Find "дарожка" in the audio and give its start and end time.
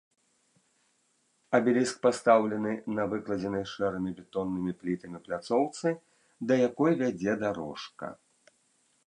7.47-8.07